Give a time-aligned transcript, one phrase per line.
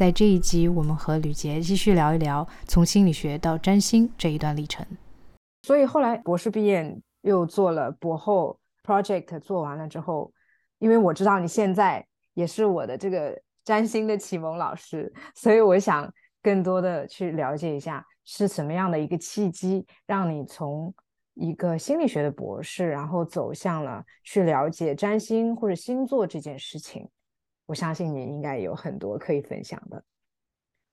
[0.00, 4.82] 在这一集，我们和吕杰继续聊一聊从心理学到占星这一段历程。
[5.60, 10.32] 所以后来博士毕业又做了博后 project，做完了之后，
[10.78, 12.02] 因为我知道你现在
[12.32, 16.10] 也是我的这个占星的启蒙老师，所以我想
[16.42, 20.94] 更多的去了解一下是什么样的一个契机，让你从
[21.34, 27.06] 一个心理学的博士，然后走向了去了解占星或者星座这件事情。
[27.70, 30.02] 我相信你应该有很多可以分享的。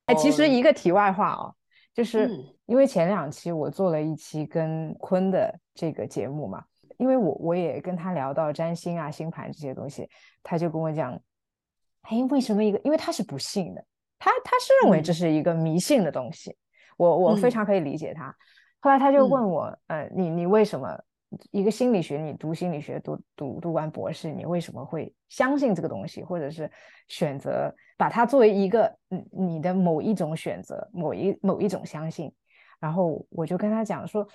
[0.05, 1.55] 哎，其实一个题外话哦，
[1.91, 2.30] 就是
[2.67, 6.63] 因为前两期我做了一期跟坤的这个节目嘛，
[7.00, 10.08] 因为我我也跟他聊到占星啊、星盘这些东西，
[10.44, 11.20] 他就跟我讲，
[12.03, 12.80] 哎，为什么一个？
[12.84, 13.84] 因为他是不信的，
[14.20, 16.55] 他他是认为这是一个迷信的东西。
[16.95, 18.31] 我我非常可以理解他。
[18.81, 20.95] 后来他就问我，呃，你你为什么？
[21.52, 26.70] 一个心理学，你读心理学，读读读完博士，你为什么会相信这个东西，或者是
[27.08, 32.31] 选择把它作为一个嗯你的某一种选择，某一某一种相信？
[32.80, 34.28] 然后我就跟他讲说，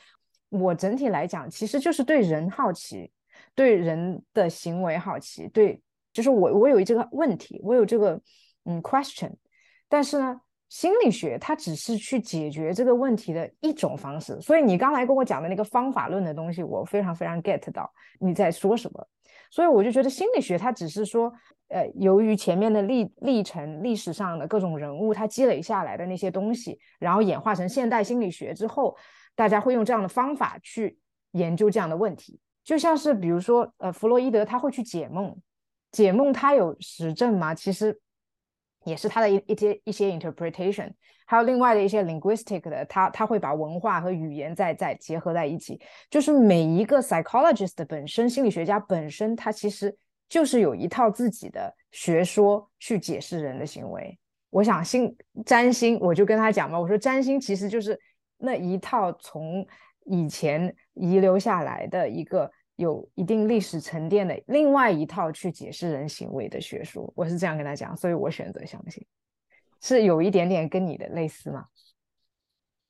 [0.49, 3.11] 我整体来讲其实就是对人好奇，
[3.55, 5.81] 对人的行为好奇，对，
[6.13, 8.21] 就是我我有这个问题，我有这个
[8.65, 9.33] 嗯 question，
[9.89, 10.41] 但是呢。
[10.73, 19.07] 心理学它只是去解决这个问题的一种方式，所以你刚才跟我讲的那个方法论的东西，我非常非常 get 到你在说什么。
[19.51, 21.31] 所以我就觉得心理学它只是说，
[21.69, 28.97] 呃，由于前面的历历程、历史上的各种人物，它积累下来的那些东西，然后演化成现代心理学之后，
[29.35, 30.99] 大家会用这样的方法去
[31.33, 32.41] 研究这样的问题。
[32.65, 35.37] 就像是比如说，呃，弗洛伊德他会去解梦，
[35.91, 37.55] 解梦他有实证吗？
[37.55, 38.01] 其实。
[38.85, 40.91] 也是他的一一些一些 interpretation，
[41.27, 45.81] 还有另外的一些 linguistic 的，他他会把文化和语言再再结合在一起。
[46.11, 49.97] 就是每一个 psychologist 本身，心理学家本身，他其实
[50.29, 54.19] 就是有一套自己的学说去解释人的行为。
[54.51, 55.15] 我想星
[55.47, 57.99] 占星，我就跟他讲嘛，我说占星其实就是
[58.39, 59.67] 那一套从
[60.07, 62.51] 以前遗留下来的一个。
[62.83, 69.07] 有一定历史沉淀的另外一套去解释人行为的学说，我是这样跟他讲，所以我选择相信，
[69.81, 71.67] 是有一点点跟你的类似吗？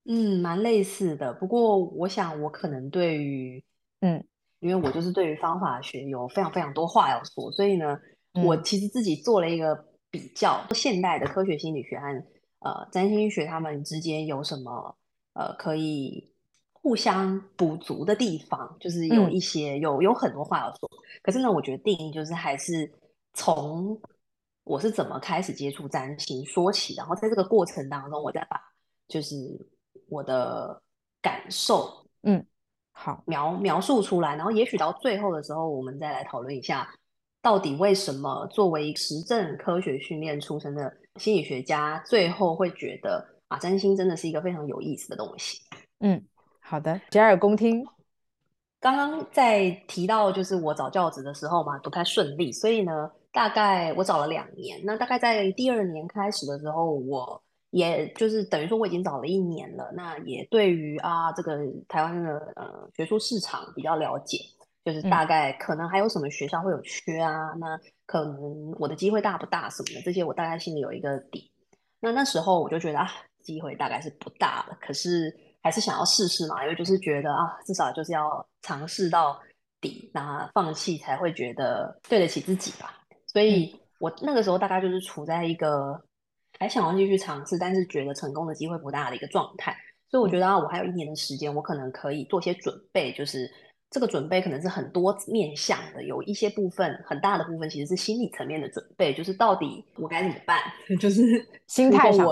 [0.04, 1.34] 嗯，蛮类似的。
[1.34, 3.62] 不过我想我可能对于，
[4.00, 4.24] 嗯，
[4.60, 7.98] 因为我就是对于方法学有非常非常多话要说，所以呢，
[8.44, 12.06] 我其实自己做了一个比较，现代的科学心理学和
[12.60, 14.96] 呃占星学他们之间有什么
[15.34, 16.31] 呃可以。
[16.82, 20.90] 互相补足的地方，就是有一些有有很多话要说。
[21.22, 22.92] 可是呢，我决定就是还是
[23.34, 23.96] 从
[24.64, 28.60] 我是怎么开始接触占星说起，然后在这个过程当中，我再把
[29.06, 29.36] 就是
[30.08, 30.82] 我的
[31.20, 32.44] 感受，嗯，
[32.90, 34.34] 好描描述出来。
[34.34, 36.92] 然后也许到最后的时候，我们再来讨论一下，
[37.40, 45.60] 到底为什么作为实证科学训练出身的心理学家，最后会觉得啊，占星真的是一个非常有意思的东西。
[46.00, 46.20] 嗯。
[46.72, 47.86] 好的，洗耳恭听。
[48.80, 54.80] 刚刚在提到就是我找教职的时候嘛，不太顺利，所以呢，大概我找了两年。
[54.82, 59.92] 那大概在第二年开始的时候，我也就是等于说我已经找了一年了。
[59.94, 64.38] 那也对于啊这个台湾的呃学术市场比较了解，
[64.82, 71.52] 就是大概可能还有什么学校会有缺啊，那可能我的机会大不大什么的，这些我大概心里有一个底。
[72.00, 73.10] 那那时候我就觉得啊，
[73.42, 75.36] 机会大概是不大了，可是。
[75.62, 79.40] 还是想要试试嘛，因为就是觉得啊，至少就是要尝试到
[79.80, 82.98] 底，那放弃才会觉得对得起自己吧。
[83.26, 85.98] 所以我那个时候大概就是处在一个
[86.58, 89.72] 还想要继续尝试，但是觉得成功的机会不大的一个状态。
[90.10, 93.48] 所以我觉得啊，我还有一年的时间，我可能可以做些准备，就是
[93.88, 100.60] 这个准备可能是很多面向的，有一些部分很大的部分其实是心理层面的准备，就是到底我该怎么办，
[101.00, 101.22] 就是
[101.68, 102.26] 心态上。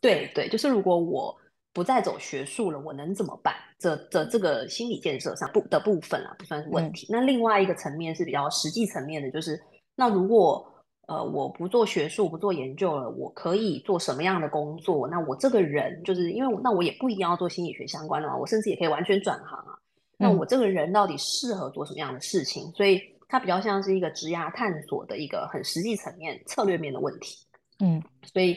[0.00, 1.34] 对对，就是如果我。
[1.72, 3.54] 不再走学术了，我能怎么办？
[3.78, 7.06] 这这这个心理建设上不的部分啊，不算是问题。
[7.08, 9.58] 那另外一个层面是比较实际层面的，就是
[9.94, 10.66] 那如果
[11.06, 15.06] 呃我不做学术，不做研究了，我可以做什么样的工作？
[15.06, 19.78] 那我这个人就是因为那我也不一定要做心理学相关的嘛，我甚至也可以完全转行啊。
[20.18, 22.70] 那我这个人到底适合做什么样的事情？
[22.72, 27.36] 所以它比较像是一个职涯探索的一个很实际层面、策略面的问题。
[27.78, 28.56] 嗯，所以。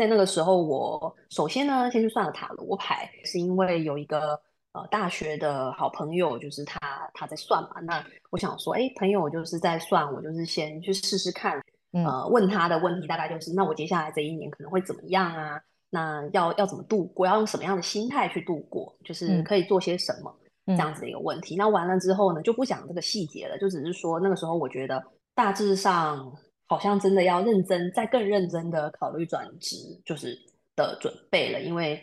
[0.00, 4.40] 在那个时候，我首先呢，先去算了塔罗牌，是因为有一个
[4.72, 6.80] 呃大学的好朋友，就是他
[7.12, 7.82] 他在算嘛。
[7.82, 11.62] 那我想说，哎，朋友就是在算，我就是先去试试看。
[11.92, 15.60] 呃，问他的问题大概就是，那我接下来这一年可能会怎么样啊？
[15.90, 17.26] 那要要怎么度过？
[17.26, 18.96] 要用什么样的心态去度过？
[19.04, 20.34] 就是可以做些什么
[20.68, 21.56] 这样子的一个问题。
[21.56, 25.04] 那完了之后呢，就不讲这个细节了，就只是说那个时候我觉得
[25.34, 26.32] 大致上。
[26.70, 30.38] 好像真的要认真，再更认真的考虑转职，就是
[30.76, 32.00] 的准备了，因为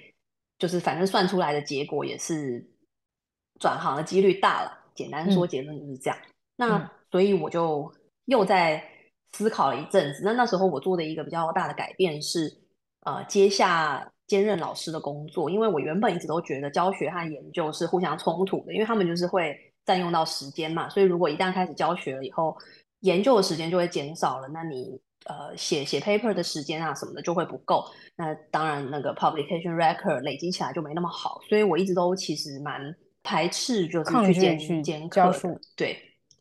[0.59, 2.69] 就是反正算出来的结果也是
[3.61, 4.77] 转行的几率大了。
[4.93, 6.19] 简单说，结论就是这样。
[6.57, 7.89] 那所以我就
[8.25, 8.83] 又在
[9.31, 10.21] 思考了一阵子。
[10.25, 12.53] 那那时候我做的一个比较大的改变是，
[13.05, 20.89] 呃，接下兼任老师的工作，因为我原本一直都觉得教学和研究是互相冲突的，因为他们就是会占用到时间嘛。
[20.89, 22.57] 所以如果一旦开始教学了以后，
[23.01, 27.85] 研究的时间就会减少了，那你呃写写 paper 的时间啊什么的就会不够。
[28.15, 31.39] 那当然那个 publication record 累积起来就没那么好。
[31.47, 35.97] 所以我一直都其实蛮排斥就是去兼兼教书，对，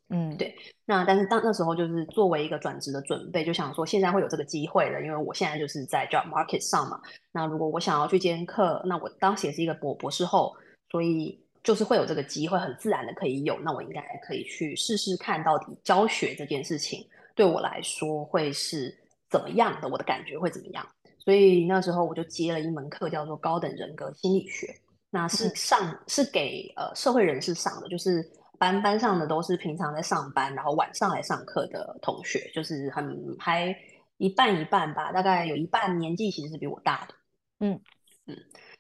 [0.09, 0.55] 嗯对。
[0.85, 7.01] 那但是当那时候就是作为一个转职的准备，就想说现在会有这个机会了，因为我现在就是在 job market 上嘛。
[7.33, 10.55] 那如果我想要去兼课，那我当时也是一个博博士后，
[10.91, 11.46] 所以。
[11.67, 17.05] 就是会有这个机会，很自然的可以有，那我应该可以去试试看，到底教学这件事情
[17.35, 18.97] 对我来说会是
[19.29, 20.87] 怎么样的，我的感觉会怎么样。
[21.19, 24.73] 所以那时候我就接了一门课，叫做高等人格心理学，
[25.11, 28.25] 那是上是给呃社会人士上的，就是
[28.61, 33.77] 班班上的都是平常在上班，然后晚上来上课的同学，就是很还
[34.19, 37.15] 一半一半吧，大概有一半年纪其实是比我大的，
[37.59, 37.81] 嗯
[38.27, 38.37] 嗯，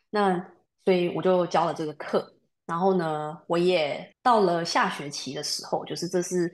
[0.08, 0.52] 那
[0.84, 2.32] 所以我就教了这个课。
[2.66, 6.52] 然后呢，我也到了下学期的时候，就是这是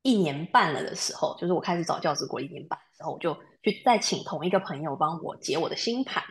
[0.00, 6.22] 一年半了的时候，就是我开始找教职过一年半的时候，我就去再请同一个朋友帮我解我的星盘，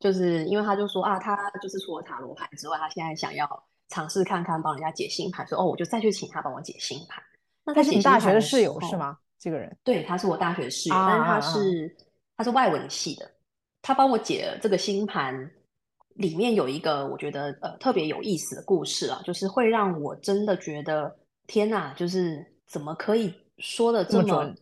[0.00, 3.46] 就是因为他就说啊，他就是除了塔罗牌之外，他现在想要
[3.88, 7.22] 尝试看看帮人家解星盘，说哦，我就再去请他帮我解星盘。
[7.64, 9.18] 那他是你大学的室友是吗？
[9.38, 9.76] 这个人？
[9.84, 11.96] 对，他是我大学室友，但是他是
[12.38, 13.30] 他是外文系的，
[13.82, 15.50] 他帮我解了这个星盘。
[16.14, 21.14] 里面有一个我觉得呃特别有意思的故事啊，就是会让我真的觉得
[21.46, 24.54] 天哪，就是怎么可以说的这么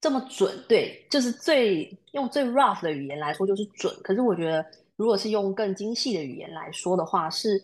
[0.00, 0.64] 这么准？
[0.66, 3.94] 对，就是最用最 rough 的语言来说就是准。
[4.02, 4.64] 可是我觉得，
[4.96, 7.62] 如果是用更精细的语言来说的话，是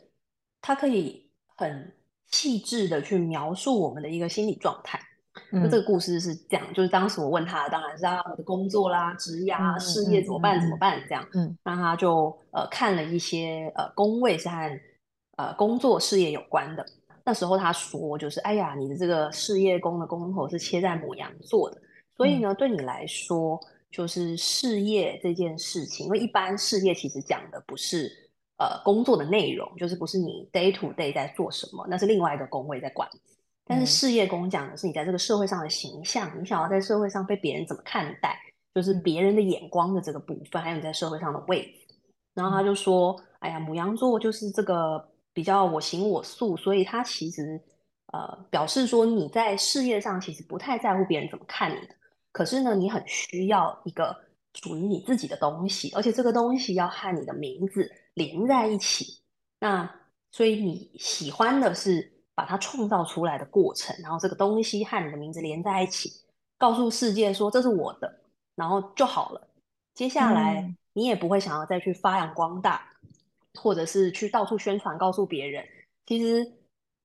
[0.61, 1.27] 它可以
[1.57, 1.95] 很
[2.31, 5.01] 细致的去描述我们的一个心理状态。
[5.51, 10.61] 那这个故事是这样，就是当时我问他，当然是啊，我的工作啦、职业、事业怎么办？
[10.61, 11.01] 怎么办？
[11.09, 14.81] 这样，嗯，那他就呃看了一些呃工位是和
[15.37, 16.85] 呃工作事业有关的。
[17.25, 21.81] 那时候他说，就是哎呀，你的这个事业宫的宫头是切在母羊座的，
[22.17, 23.61] 所以呢，对你来说，
[23.91, 28.11] 就是事业这件事情，因为一般事业其实讲的不是
[28.59, 33.09] 呃工作的内容，就是不是你 day to day 在做什么，那是另外一个工位在管。
[33.69, 38.39] 但是事业工讲的是你在这个社会上的形象，你想要在社会上被别人怎么看待，
[38.73, 41.95] 就是别人的眼光的这个部分，还有你在社会上的位置。
[42.33, 47.61] 然后他就说：“哎呀，母羊座就是这个比较我行我素，所以他其实
[48.13, 51.95] 呃表示说你在事业上其实不太在乎别人怎么看你的，
[52.31, 54.17] 可是呢，你很需要一个
[54.55, 59.21] 属于你自己的东西，而且这个东西要和你的名字连在一起。
[59.59, 59.93] 那
[60.31, 66.13] 所以你喜欢的是。”把它创造出来的过程，然后这个东西和你的名字连在一起，
[66.59, 68.21] 告诉世界说这是我的，
[68.55, 69.49] 然后就好了。
[69.95, 72.87] 接下来你也不会想要再去发扬光大，
[73.55, 75.67] 或者是去到处宣传，告诉别人。
[76.05, 76.47] 其实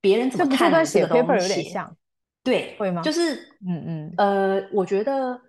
[0.01, 1.97] 别人怎么看这个东西，有点像，
[2.43, 3.01] 对，会吗？
[3.01, 3.35] 就是
[3.65, 5.39] 嗯嗯呃，我觉得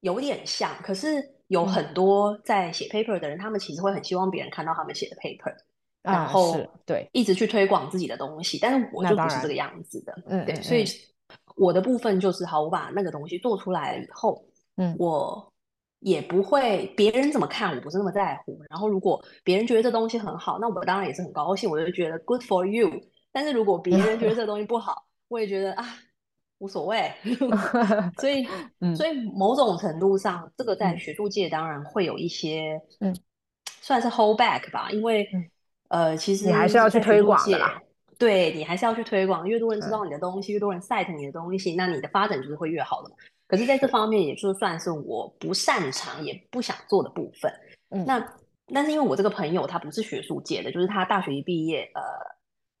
[0.00, 0.70] 有点像。
[0.82, 5.56] 可是有很多在写 paper 的人，他们其实会很希望别人看到他们写的 paper。
[6.02, 10.84] 然后对，一直去推广自己的东西，但是我就不是这个样子的，嗯，对，所以
[11.56, 14.42] 我的部分就是好，我把那个东西做出来了以后，
[14.76, 15.52] 嗯，我
[15.98, 18.58] 也不会别人怎么看，我不是那么在乎。
[18.70, 22.90] 然后如果别人觉得这东西很好，那我当然也是很高兴，我就觉得 good for you。
[23.30, 25.84] 但是如果别人觉得这东西不好，我也觉得啊
[26.60, 27.12] 无所谓。
[28.16, 28.48] 所以，
[28.96, 33.14] 所以某种程度上，这个在学术界当然会有一些，嗯，
[33.82, 35.28] 算是 hold back 吧，因为。
[35.90, 37.58] 呃，其实你还是要去推广的，
[38.18, 39.46] 对你还是要去推广。
[39.46, 43.10] 越多人知道你的东西，越多人 cite 你的东西，那你的发展就是会越好的。
[43.48, 47.52] 可是，在这方面，也就算是我不擅长也不想做的部分。
[47.90, 48.24] 嗯，那
[48.72, 52.00] 但是因为我这个朋友他不是学术界的，就是他大学一毕业，呃，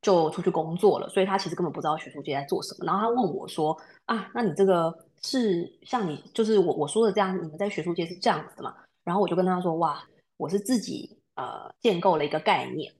[0.02, 2.86] 就出去工作了，所以他其实根本不知道学术界在做什么。
[2.86, 3.76] 然后他问我说
[4.06, 10.00] ：“啊，那你这个是像你就是我我说的这样，你们在学术界是这样子的嘛？”然后我就跟他说：“哇，
[10.36, 12.92] 我是自己呃建构了一个概念。”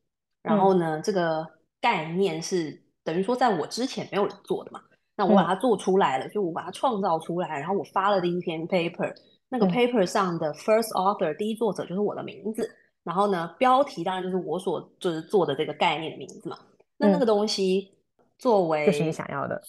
[0.42, 1.46] 然后呢，这个
[1.80, 4.80] 概念是等于说在我之前没有人做的嘛，
[5.16, 9.14] 那我把它做出来了，就我把它创造出来，然后我发了第一篇 paper，
[9.48, 12.70] 那个 paper 上的 first author 第一作者就是我的名字，
[13.04, 16.58] 然后呢，标题当然就是我所就是做的这个概念的名字嘛。
[16.96, 17.92] 那那个东西
[18.38, 19.60] 作为就是你想要的。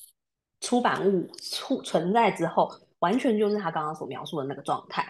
[0.61, 5.03] 出版物出存在之后，完全就是他刚刚所描述的那个状态。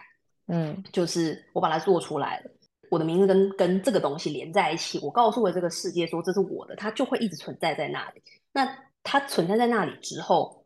[0.46, 2.50] 嗯，就是我把它做出来了，
[2.92, 8.22] 我的名字跟跟这个东西连在一起，我告诉了这个世界说这是我的，它就会一直存在在那里。
[8.52, 8.68] 那
[9.02, 10.62] 它存在在那里之后，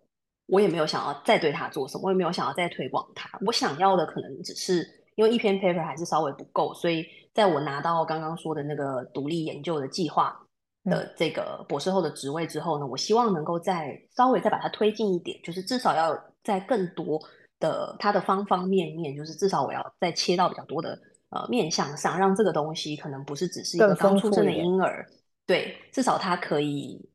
[0.47, 3.30] 我也没有想要再对它做什么，我也没有想要再推广它。
[3.47, 10.37] 我想要的可能只是因为一篇 paper 还是稍微不够，所以在我拿到刚刚说的那个独立研究的计划
[10.83, 17.21] 的这个博士后的职位之后呢，我希望能够再稍微再把它推进一点，就是至少要在更多。
[17.59, 20.99] 的它的方方面面，就是至少我要再切到比较多的
[21.37, 25.07] 呃面向上，让这个东西可能不是只是一个刚出生的婴儿，
[25.47, 27.09] 对，至少他可以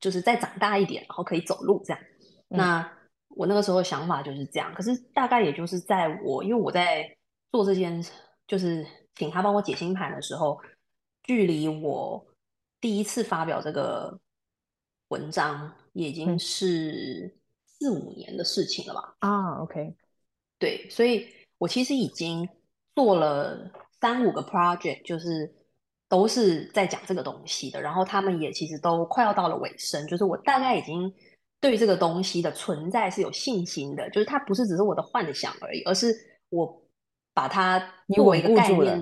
[0.00, 2.02] 就是再长大一点，然后可以走路这样。
[2.48, 2.90] 那
[3.28, 7.16] 我那个时候想法就是这样，可是大概也就是在我因为我在
[7.52, 8.04] 做这件
[8.46, 10.60] 就是请他帮我解星盘的时候，
[11.22, 12.26] 距离我
[12.80, 14.18] 第一次发表这个
[15.08, 17.34] 文章也已经是。
[17.80, 19.14] 四五年的事情了吧？
[19.20, 19.94] 啊，OK，
[20.58, 22.48] 对，所以我其实已经
[22.98, 23.56] 做了
[24.00, 25.48] 三五个 project，就是
[26.08, 27.80] 都是在讲这个东西的。
[27.80, 31.14] 然后他们也其实都快要到了尾声，就是我大概已经
[31.60, 36.12] 对这个东西的存在是有信心的，就是它不是只是我的幻想而已，而是
[36.48, 36.82] 我
[37.32, 37.78] 把它
[38.16, 39.00] 作为一个概念，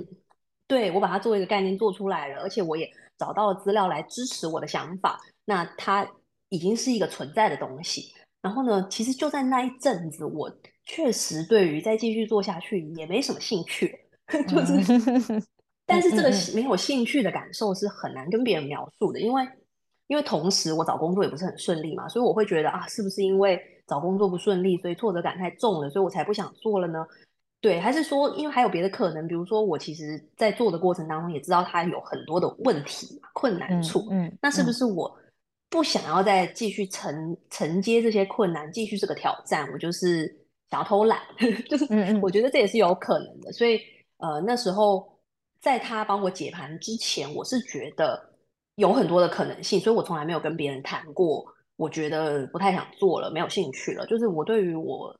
[0.67, 2.87] 对我把它作为一个概念做出来了，而且我也
[3.17, 6.07] 找到了资料来支持我的想法，那它
[6.51, 8.13] 已经是一个存在的东西。
[8.43, 10.53] 然后呢，其实就在那一阵子，我
[10.87, 13.95] 确实对于再继续做下去也没什么兴趣，
[14.49, 15.43] 就是，
[15.85, 19.47] 但是这个没有兴趣的感受是很难跟别人描述的，因为
[20.07, 27.05] 因为同时我找工作也不是很顺利嘛，所以我会觉得啊，是不是因为找工作不顺利，所以挫折感太重了，所以我才不想做了呢？
[27.61, 29.27] 对，还是说因为还有别的可能？
[29.27, 35.13] 比如说我其实在做的过程当中也知道它有很多的问题、困难处，嗯，那是不是我？
[35.69, 40.33] 不想要再继续承承接这些困难，继续这个挑战，我就是
[40.71, 41.21] 想要偷懒，
[41.69, 41.87] 就是
[42.23, 43.53] 我觉得这也是有可能的。
[43.53, 43.81] 所以
[44.19, 45.19] 呃，那时候
[45.61, 48.31] 在他帮我解盘之前，我是觉得
[48.77, 51.45] 有很多的可能性，所以我从来没有跟别人谈过。
[51.77, 54.07] 我觉得不太想做了，没有兴趣了。
[54.07, 55.15] 就是我对于我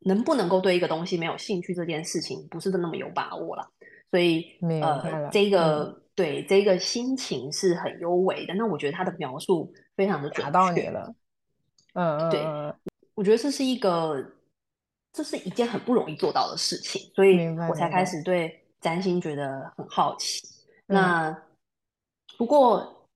[0.00, 3.66] 能不能够对一个东西没有兴趣这件事情，不是那么有把握了。
[4.10, 4.44] 所以
[4.82, 8.54] 呃，这个对这个心情是很优美的。
[8.54, 9.72] 那我觉得他的描述。
[9.94, 11.14] 非常的打到你了，
[11.92, 12.40] 嗯，对，
[13.14, 14.26] 我觉得这是一个，
[15.12, 17.38] 这是一件很不容易做到的事情，所以
[17.68, 20.42] 我才开始对占星觉得很好奇。
[20.86, 21.36] 那
[22.38, 23.08] 不过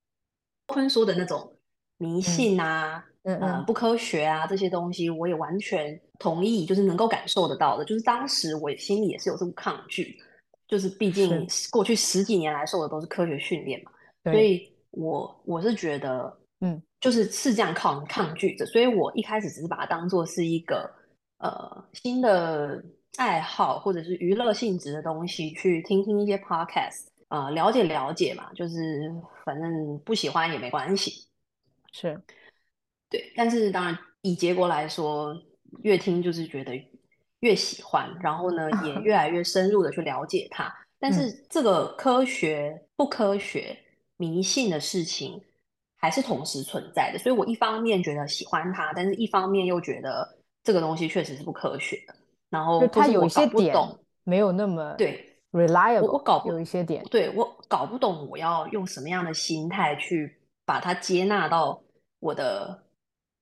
[0.67, 1.57] 坤说的那种
[1.97, 7.83] 迷信啊，嗯，不科学啊这些东西，我也完全同意，就是能够感受得到的。
[7.83, 10.17] 就是当时我心里也是有这种抗拒，
[10.67, 13.91] 就是毕竟过去十几年来受的都是科学训练嘛，
[14.23, 16.37] 所以我我是觉得。
[16.59, 20.91] 嗯，就是是这样抗抗拒着，所以我一开始只是把它当做是一个
[21.37, 22.83] 呃新的
[23.17, 29.11] 爱好或者是娱乐性质的东西，去听听一些 podcast，呃，了解了解嘛，就是
[29.45, 31.27] 反正不喜欢也没关系，
[31.91, 32.21] 是，
[33.09, 33.31] 对。
[33.35, 35.35] 但是当然以结果来说，
[35.83, 36.73] 越听就是觉得
[37.39, 40.73] 越喜欢，然后呢也 越来越深入的去了解它。
[40.99, 43.77] 但是这个科学不科学
[44.17, 45.41] 迷信的事情。
[45.99, 50.36] 还是同时存在的，所以我一方面觉得喜欢它，但是一方面又觉得
[50.67, 52.13] 这个东西确实是不科学的。
[52.49, 53.73] 然后它有一些点
[54.25, 61.81] 没有那么对 reliable，我搞有一些点，对我搞不懂我要用什么样的心态去把它接纳到
[62.19, 62.83] 我的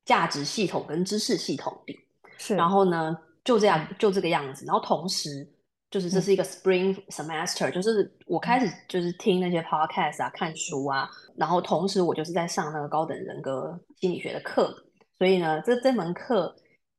[0.05, 1.97] 价值系统跟知识系统里。
[2.37, 5.51] 是，然后呢，就这样就这个样子，然后同时。
[5.91, 14.75] 就是这是一个 spring semester，就是我开始就是听那些 podcast 啊，看书啊，然后同时我就是在上那个高等人格心理学的课，
[15.17, 16.53] 所以呢，这这门课，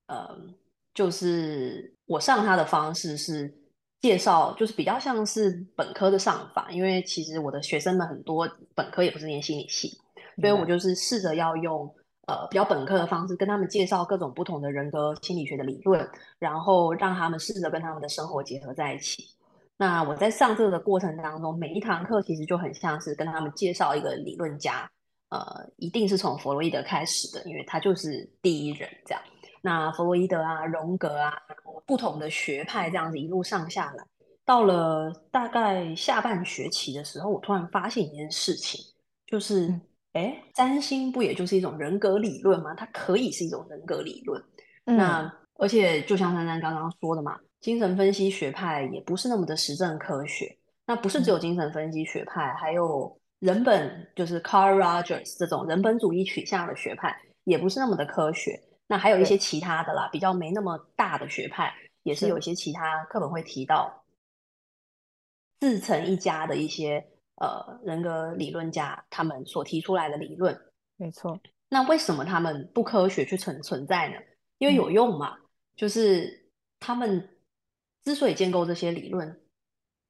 [0.07, 0.37] 呃，
[0.95, 3.53] 就是我上它的方式是
[4.01, 9.99] 介绍，就是比较像是本科的上法，因为其实我的学生们很多本科也不是念心理系，
[10.41, 11.93] 所以我就是试着要用。
[12.29, 16.05] 呃，比较本科的方式跟他们介绍各种不同的人格心理学的理论，
[16.41, 19.25] 然后让他们试着跟他们的生活结合在一起。
[19.77, 24.91] 那我在上这个过程当中，每一堂课其实就很像是跟他们介绍一个理论家，
[25.29, 28.91] 呃，一定是从弗洛伊德开始的，因为他就是第一人。
[29.05, 29.23] 这样，
[29.67, 31.35] 那弗洛伊德啊、荣格啊，
[31.85, 34.05] 不同的学派这样子一路上下来，
[34.47, 38.81] 到了大概下半学期的时候，我突然发现一件事情，
[39.27, 39.79] 就是。
[40.13, 42.73] 哎，占星不也就是一种人格理论吗？
[42.75, 44.43] 它可以是一种人格理论。
[44.85, 50.57] 那而且就像珊珊刚刚说的嘛，精神分析学派也不是那么的实证科学。
[50.87, 58.59] 那不是只有精神分析学派，还有人本，就是 Carl Rogers 这种人本主义取向的学派，也不是那么的科学。
[58.87, 64.05] 那还有一些其他的啦，比较没那么大的学派，也是是有一些其他课本会提到
[65.59, 67.05] 自成一家的一些
[67.37, 70.57] 呃人格理论家他们所提出来的理论。
[70.97, 71.39] 没错，
[71.69, 74.17] 那为什么他们不科学去存存在呢？
[74.59, 75.37] 因为有用嘛，
[75.75, 77.37] 就是他们
[78.05, 79.41] 之所以建构这些理论，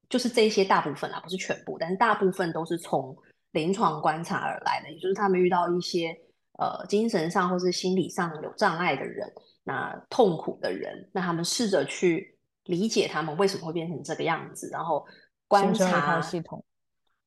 [0.07, 3.17] 就是这些大部分啊，不是全部，但是大部分都是从
[3.51, 6.15] 临床观察而来的，也就是他们遇到一些
[6.57, 9.31] 呃精神上或是心理上有障碍的人，
[9.63, 15.05] 那痛苦的人，那他们试着去理解他们为什么会变成这个样子，然后
[15.47, 16.63] 观察系统。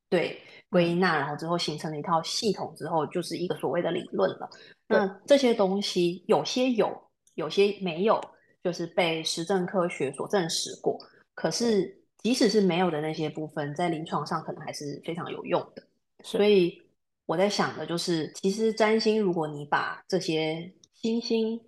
[0.08, 4.50] 对，归纳，然后之后形成了一套系统之后，就是一个所谓的理论了。
[4.88, 6.92] 那这些东西有些有，
[7.36, 8.20] 有些没有，
[8.64, 10.98] 就是被实证科学所证实过。
[11.36, 15.82] 可是即使是没有的那些部分，在临床上可能还是非常有用的。
[16.24, 16.82] 所以
[17.30, 21.60] 我在想的就是，其实占星，如果你把这些星星、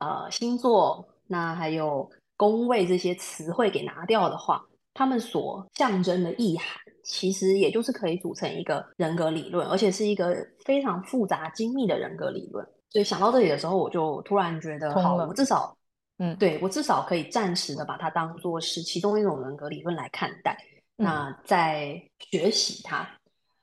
[0.00, 6.66] 呃星座，那还有宫位这些词汇给拿掉的话，他们所象征的意涵，
[7.04, 12.66] 其实也就是可以组成一个人格理论，而且是一个非常复杂精密的人格理论。
[12.90, 15.76] 所以想到这里的时候，我就突然觉得，好，了我至少，
[16.18, 20.58] 嗯对我至少可以暂时的把它当做是其中一种人格理论来看待，
[20.96, 23.08] 那在学习它。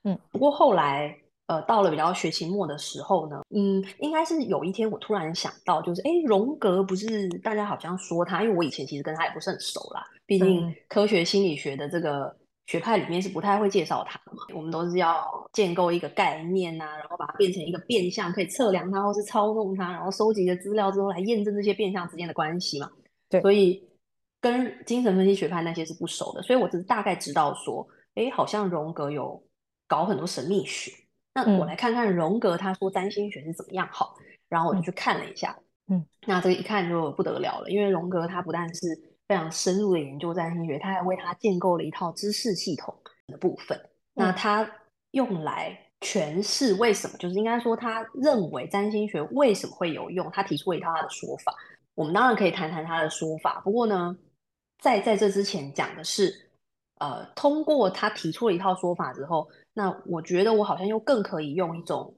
[0.04, 1.16] 嗯，不过后来，
[1.52, 12.34] 呃，到了比较学期末的时候呢，嗯，应该是有一天我突然想到，就是，哎，荣格不是大家好像说他，因为我以前其实跟他也不是很熟啦，毕竟嗯科学心理学的这个
[12.68, 22.90] 学派里面是不太会介绍他的嘛，我们都是要建构一个概念啊、然后把它变成一个变相，可以测量它或是操纵它，然后收集的资料之后来验证这些变相之间的关系嘛。
[23.28, 23.86] 对所以
[24.40, 29.44] 跟精神分析学派那些是不熟的，所以我只是大概知道说，哎，好像荣格有
[29.86, 30.94] 搞很多神秘学。
[31.34, 31.68] 那我嗯。
[31.68, 34.16] 来看看荣格他说占星学是怎么样好，
[34.50, 34.84] 然后我就嗯。
[34.84, 35.58] 去看了一下，
[35.88, 38.88] 嗯，那这个一看就不得了了，因为荣格他不但是
[39.28, 42.94] 非常深入的研究占星学，他还为他建构了一套知识系统
[43.28, 43.80] 的部分。
[44.14, 44.36] 那嗯。
[44.36, 44.70] 他
[45.12, 51.54] 用来诠释为什么，就是应该说他认为占星学为什么会有用，他提出了一套他的说法。
[51.96, 54.16] 我们当然可以谈谈他的说法，不过呢，
[54.80, 56.34] 在在这之前讲的是，
[57.00, 62.16] 呃，通过他提出了一套说法之后，那我觉得我好像又更可以用一种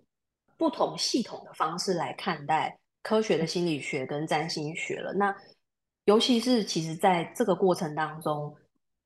[0.57, 5.13] 不同系统的方式来看待科学的心理学跟占星学了。
[5.13, 5.35] 那
[6.05, 8.53] 尤其是其实在这个过程当中，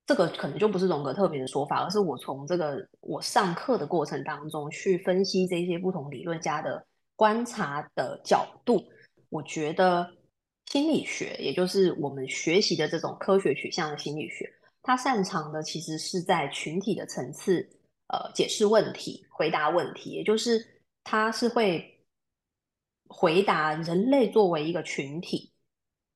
[0.06, 8.82] 这个可能就不是荣格特别的说法，而是我从这个我上课的过程当中去分析这些不同理论家的观察的角度，
[9.30, 10.10] 我觉得
[10.68, 14.50] 心理学，也就是我们学习的这种科学取向的心理学，
[14.82, 17.68] 它擅长的其实是在群体的层次，
[18.08, 22.06] 呃，解释问题、回答问题，也就是它是会
[23.08, 25.52] 回答人类作为一个群体，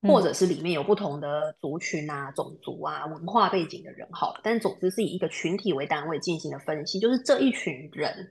[0.01, 0.23] 或嗯。
[0.23, 8.29] 者是里面有不同的族群啊、种族啊、文化背景的人好了，但总之是以一个群体为单位进行的分析，就是这一群人，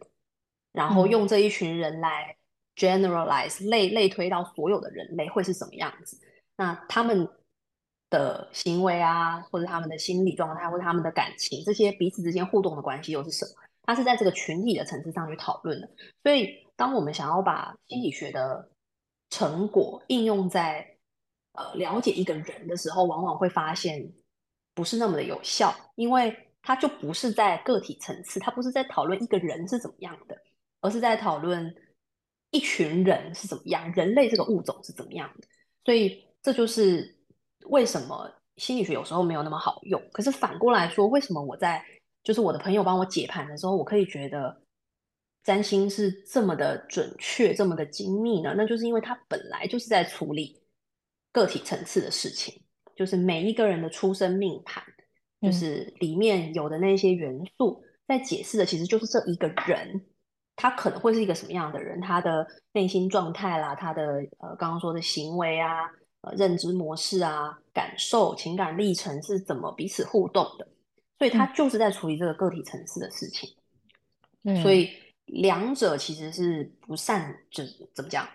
[0.72, 1.10] 然后嗯。
[1.10, 2.36] 用这一群人来
[2.76, 6.18] generalize 类类推到所有的人类会是什么样子。
[6.56, 7.28] 那他们
[8.10, 13.52] 的行为啊，或者他们的心理状态，或者他们的感情，这些彼此之间互动的关系又是什么？
[13.82, 15.88] 它是在这个群体的层次上去讨论的。
[16.22, 18.68] 所以，当我们想要把心理学的
[19.30, 20.86] 成果应用在
[21.52, 24.12] 呃了解一个人的时候，往往会发现
[24.74, 30.36] 不是那么的有效，因为它就不是在个体层次，它不是在讨论一个人是怎么样的，
[30.80, 31.74] 而是在讨论
[32.50, 35.48] 一群人是怎么样，人类这个物种是怎么样的。
[35.84, 37.18] 所以这就是
[37.66, 40.00] 为什么心理学有时候没有那么好用。
[40.12, 41.84] 可是反过来说，为什么我在
[42.22, 44.60] 就是我的朋友帮我解盘的时候，我可以觉得
[45.42, 48.54] 占星是这么的准确、这么的精密呢？
[48.56, 50.60] 那就是因为它本来就是在处理
[51.32, 52.62] 个体层次的事情，
[52.96, 54.82] 就是每一个人的出生命盘，
[55.40, 60.06] 就嗯是里面有的那些元素，在解释的其实就是这一个人。
[60.56, 61.98] 他可能会是一个什么样的人？
[62.02, 64.02] 他的内心状态啦，他的
[64.40, 65.90] 呃刚刚说的行为啊，
[66.22, 70.66] 呃认知模式啊，感受、情感历程是怎么彼此互动的？
[71.18, 73.48] 所以他就是在处理这个个体层次的事情。
[74.42, 74.90] 嗯所以
[75.26, 78.26] 两者其实是不擅，就是怎么讲，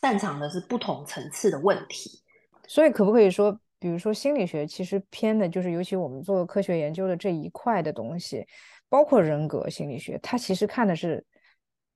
[0.00, 2.22] 擅长的是不同层次的问题。
[2.66, 8.46] 所以可不可以说，比如说心理学其实偏的就是，尤其我们做科学研究的这一块的东西，
[8.88, 11.24] 包括人格心理学，它其实看的是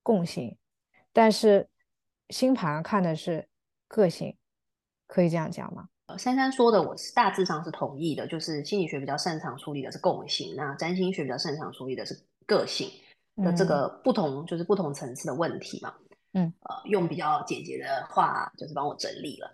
[0.03, 0.55] 共性，
[1.11, 1.67] 但是
[2.29, 3.47] 星盘看的是
[3.87, 4.35] 个性，
[5.07, 5.87] 可以这样讲吗？
[6.07, 12.15] 呃，珊珊说的我是大致上是同意的，就是心理学比较擅长处理的是共性，那占星学比较擅长处理的是
[12.45, 12.87] 个性
[13.37, 15.93] 的这嗯个不同，就是不同层次的问题嘛。
[16.33, 19.51] 嗯，呃，用比较简洁的话就是帮我整理了。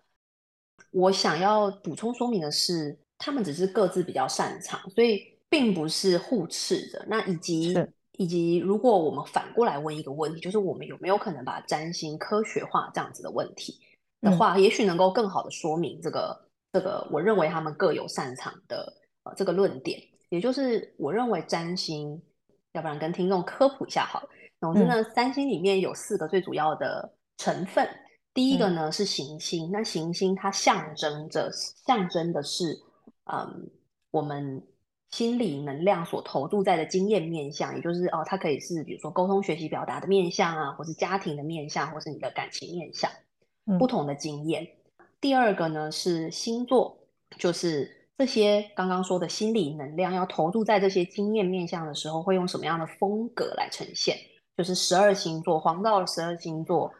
[0.91, 7.05] 我想要补充说明的是，他们只是各自比较擅长，所以并不是互斥的。
[7.07, 7.73] 那以及
[8.17, 13.79] 以及，如果我们反过来问一个问题，就是我们有没有可能把占星科学化这样子的问题
[14.21, 20.01] 的话，也许能够更好的说明这个这个，我认为他们各有擅长的呃这个论点。
[20.29, 22.21] 也就是我认为占星，
[22.71, 24.29] 要不然跟听众科普一下好了。
[24.61, 27.85] 总之呢，三星里面有四个最主要的成分。
[28.33, 32.79] 第一个呢是行星，那行星它象征着象征的是，
[33.25, 33.69] 嗯，
[34.11, 34.65] 我们
[35.09, 43.11] 心理能量所投注在的经验面向，也就是哦，它可以是比如说沟通、学习、表达的面向啊，或是家庭的面向，或是你的感情面向，
[43.79, 44.67] 不同的经验。
[45.19, 46.97] 第二个呢是星座，
[47.37, 47.97] 就是。
[48.17, 54.15] 这些刚刚说的心理能量要投注在这些经验面向的时候，会用什么样的风格来呈现？
[54.55, 56.93] 就是十二星座，黄道的十二星座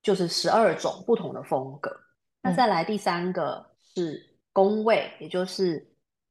[0.00, 1.90] 就是十二种不同的风格。
[2.40, 5.84] 那再来第三个是宫位，也就是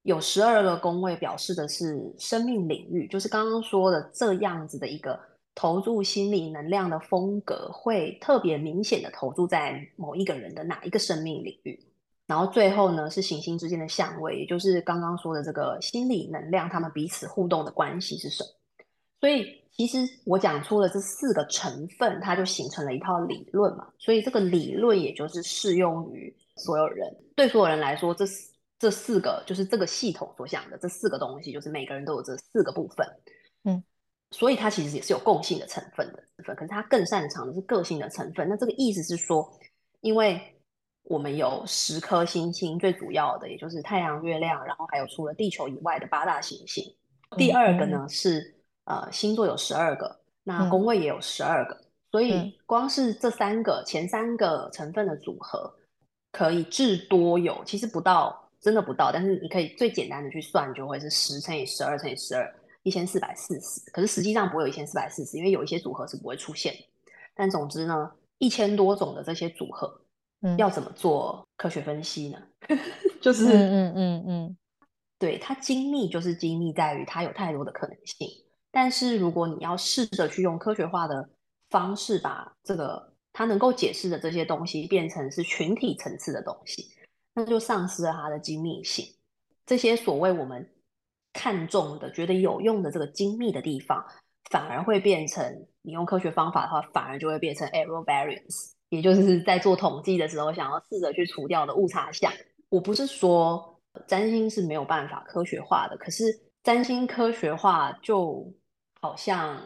[0.04, 5.20] 有十二个宫位，表示的是生命领域，就是刚刚说的这样子的一个
[5.56, 11.80] 投注心理能量的风格，会特别明显的投注在某一个人的哪一个生命领域。
[12.26, 18.50] 然后最后呢，是行星之间的相位，也就是刚刚说的这个心理能量，他们彼此互动的关系是什么？
[19.20, 23.88] 所以其实我讲出了这四个成分，它就形成了一套理论嘛。
[23.98, 28.26] 所以这个理论也就是适用于所有人，对所有人来说，这
[28.80, 33.08] 这四个就是这个系统所想的这四个东西，就是每个人都有这四个部分。
[33.64, 33.84] 嗯，
[34.34, 38.50] 所以它其实也是有共性的成分的成分，可是它更擅长的是个性的成分。
[38.50, 39.50] 那这个意思是说，
[40.02, 40.42] 因为
[41.04, 46.84] 我们有十颗星星，最主要的也就是太阳、月亮，然后还有除了地球以外的八大行星。
[47.38, 51.80] 第二个呢是呃星座有十二个，那宫位也有十二个，
[52.12, 55.74] 所以光是这三个前三个成分的组合
[56.32, 63.82] 可以至多有，其实不到，真的不到，但是你可以最简单的去算，就会是十乘以十二乘以十二，一千四百四十。
[63.92, 66.76] 可是实际上不会有一千四百四十，因为有一些组合是不会出现。
[67.34, 70.00] 但总之呢，一千多种的这些组合。
[70.58, 72.38] 要怎么做科学分析呢？
[73.22, 74.58] 就是嗯嗯嗯，
[75.18, 78.28] 对它精密就是精密在于它有太多的可能性。
[78.70, 81.30] 但是如果你要试着去用科学化的
[81.70, 86.92] 方式把这个它能够解释的这些东西变成是群体层次的东西，
[87.34, 89.06] 那就丧失了它的精密性。
[89.66, 90.70] 这些所谓我们
[91.44, 94.02] 看重的、觉得有用的这个精密的地方，
[94.50, 95.44] 反而会变成
[95.82, 98.72] 你用科学方法的话，反而就会变成 error variance。
[98.88, 102.32] 也就是在做统计的时候，想要试着去除掉的误差项。
[102.70, 103.78] 我不是说
[104.08, 106.24] 占星是没有办法科学化的，可是
[106.64, 108.50] 占星科学化就
[109.02, 109.60] 好像，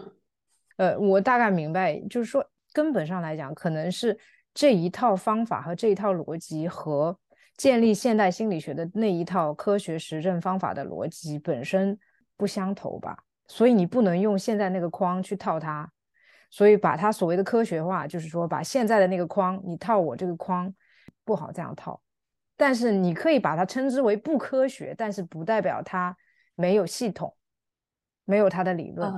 [0.78, 4.18] 呃，我大概明白，就是说根本上来讲，可能是
[4.52, 7.16] 这一套方法和这一套逻辑和
[7.58, 12.00] 建立现代心理学的那一套科学实证方法的逻辑本身
[12.38, 15.92] 不相投吧，所以你不能用现在那个框去套它。
[16.50, 20.74] 所以把它所谓的科学化，就是说把现在的那个框，你套我这个框，
[21.26, 22.02] 不好这样套。
[22.56, 26.16] 但是你可以把它称之为不科学，但是不代表它
[26.56, 27.36] 没有系统，
[28.24, 29.14] 没有它的理论。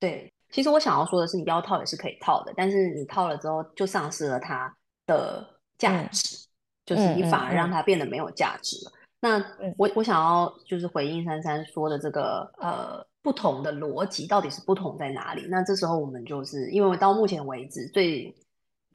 [0.00, 6.45] 对，其实我想要说的是，你要套也是可以套的，但是你套了之后就丧失了它的价值，
[6.86, 8.92] 就是你反而让它变得没有价值了。
[9.20, 9.44] 那
[9.76, 13.06] 我我想要就是回应珊珊说的这个呃。
[13.26, 15.44] 不同的逻辑到底是不同在哪里？
[15.48, 18.32] 那这时候我们就是因为到目前为止最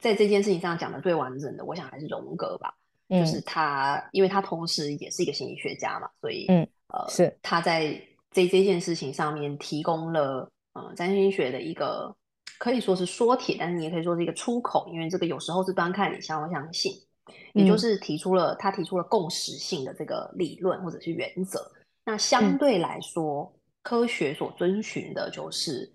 [0.00, 2.74] 在这件事情上讲的最完整的，我想还是荣格吧。
[3.10, 7.92] 就是他，因为他同时也是一个心理学家嘛，所以嗯呃是他在
[8.30, 12.10] 这这件事情上面提供了呃占星学的一个
[12.58, 16.90] 可以说是缩帖，但是你也可以说是一个出口，因为这个有时候是端看你相不相信，
[17.54, 21.70] 也就是提出了他提出了共识性的这个理论或者是原则。
[22.04, 23.52] 那相对来说。
[23.84, 25.92] 科学所遵循的就是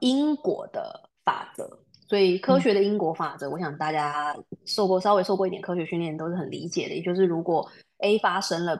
[0.00, 1.66] 因果的法则，
[2.06, 6.94] 所以科学的因果法则，我想大家受过稍微受过一点科学训练都是很理解的。
[6.94, 7.66] 也就是如果
[8.00, 8.78] A 发生了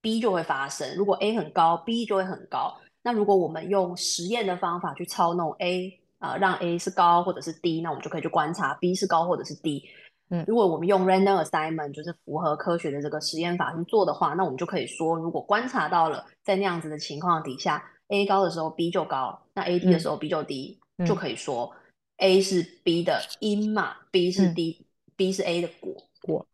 [0.00, 2.74] ，B 就会发生；如果 A 很高，B 就会很高。
[3.02, 9.86] 那如果我们用实验的方法去操弄 A 啊，让 A 是高或者是低，那我们就可以去观察 B 是高或者是低。
[10.34, 21.70] 嗯，如果我们用 random assignment，就是符合科学的这个实验法去做的话，那我们就可以说，如果观察到了在那样子的情况底下，A 高的时候 B 就高，那 A 低的时候 B 就低，就可以说
[22.16, 26.46] A 是 B 的因嘛，B 是 D，B 是 A 的果果。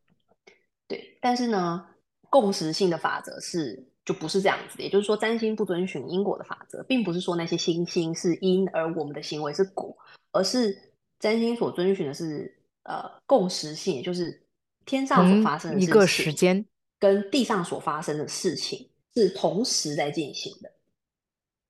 [0.88, 1.86] 对，但是呢，
[2.28, 9.96] 共识性的法则是就不是这样子，也就是说，占星不遵循因果的法则，并不是说那些星星是因而我们的行为是果，
[10.32, 10.76] 而是。
[11.20, 14.46] 占星所遵循的是呃共识性，也就是
[14.84, 16.64] 天上所发生的一个时间
[16.98, 20.70] 跟地上所发生的事情是同时在进行的。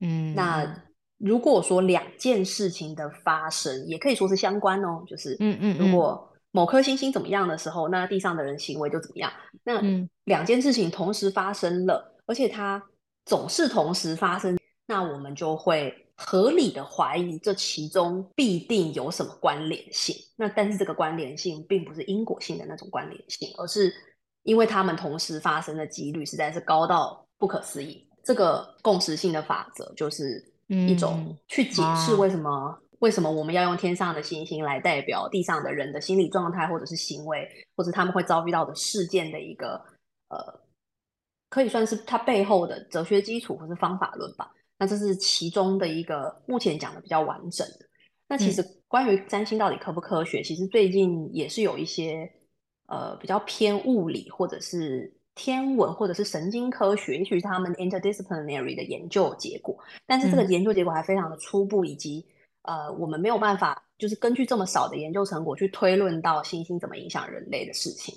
[0.01, 0.85] 嗯，那
[1.19, 9.31] 如果说两件事情的发生，也可以说是相关哦，就是嗯嗯，如果某颗星星怎么样的时候，那地上的人行为就怎么样。
[9.65, 9.83] 那
[10.25, 12.83] 两件事情同时发生了，而且它
[13.27, 14.58] 总是同时发生，
[14.89, 15.95] 那我们就会。
[16.21, 20.17] 合理的怀疑，这其中必定有什么关联性。
[20.35, 23.95] 那但是这个关联性并不是因果性的那种关联性，而是
[24.43, 28.05] 因为它们同时发生的几率实在是高到不可思议。
[28.25, 39.81] 这个共识性的法则就是一种去解释为什么为什么我们要用天上的星星来代表地上的人的心理状态，或者是行为，或者他们会遭遇到的事件的一个
[40.31, 40.61] 呃，
[41.49, 44.53] 可以算是它背后的哲学基础或是方法论吧。
[44.79, 47.87] 那这是其中的一个目前讲的比较完整的。
[48.29, 52.31] 那其实关于占星到底科不科学，其实最近也是有一些
[52.87, 59.77] 呃比较偏物理或者是天文或者是神经科学，也许是他们 interdisciplinary 的研究结果。
[60.07, 62.25] 但是这个研究结果还非常的初步，以及
[62.63, 68.15] 呃我们没有办法就是根据这么少的研究成果去推论到星星怎么影响人类的事情。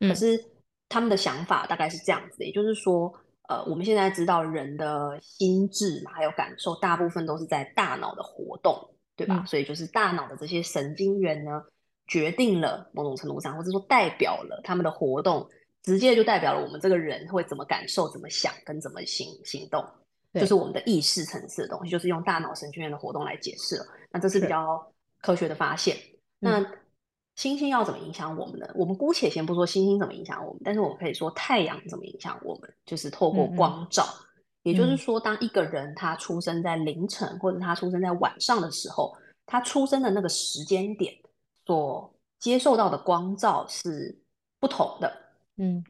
[0.00, 0.38] 可是
[0.88, 3.12] 他们的想法大概是这样子，也就是说。
[3.48, 8.74] 呃，我们现在知道人的心智嘛，还有感受，大部分都是在大脑的活动，
[9.16, 9.44] 对吧？
[9.46, 11.62] 所以就是大脑的这些神经元呢，
[12.06, 15.46] 决定了某种程度上，或者说代表了他们的活动，
[15.82, 19.84] 直接就代表了我们这个人会怎么感受、怎么想跟怎么行行动，
[20.32, 23.86] 就是我们的意识层次的东西，就是用大脑神经元的活动来解释了。
[24.10, 25.96] 那这是比较科学的发现。
[26.38, 26.64] 那
[27.36, 28.68] 星星要怎么影响我们呢？
[28.74, 34.04] 我们姑且先不说星星怎么影响我们，但是我们可以说太阳怎么影响我们，就是透过光照。
[34.62, 41.12] 也就是说，当一个人他出生在凌晨或者他出生在晚上的时候，他出生的那个时间点
[41.66, 44.16] 所接受到的光照是
[44.60, 45.12] 不同的。
[45.56, 45.84] 嗯，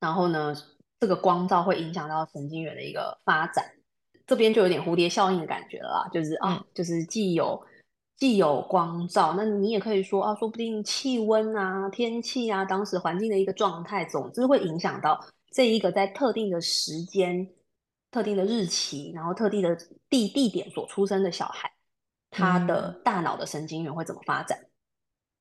[0.00, 0.54] 然后呢，
[0.98, 3.64] 这个光照会影响到神经元的一个发展，
[4.26, 7.62] 这边就有点蝴蝶效应的感觉了啦，就是啊，就是既有。
[8.20, 15.18] 既有光照，那你也可以说啊，说不定气温啊、天气啊、当时环境的一个状态，总之会影响到
[15.50, 17.50] 这一个在特定的时间、
[18.10, 19.74] 特定的日期，然后特定的
[20.10, 21.72] 地地点所出生的小孩，
[22.30, 24.66] 他的大脑的神经元会怎么发展？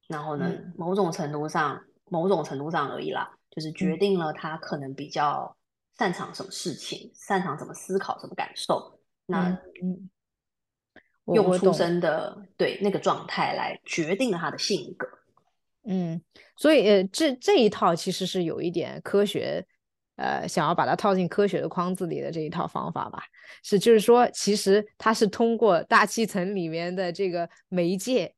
[0.07, 5.53] 然后呢，某种程度上，某种程度上而已啦，就是决定了他可能比较
[5.97, 9.01] 擅长什么事情，擅长怎么思考、怎么感受。
[9.25, 9.49] 那
[9.83, 10.09] 嗯。
[11.35, 15.07] 用出生的对那个状态来决定了他的性格，
[15.83, 16.21] 嗯，
[16.55, 19.65] 所以呃，这这一套其实是有一点科学，
[20.15, 23.23] 呃，想要把它套进科学的框子里的这一套方法吧，
[23.63, 28.33] 是就是说，其实它是通过大气层里面的这个媒介，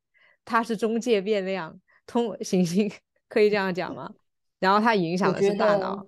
[0.46, 2.92] 它是中介变量，通行星
[3.28, 4.12] 可以这样讲吗？
[4.60, 6.06] 然后它影响的是大脑。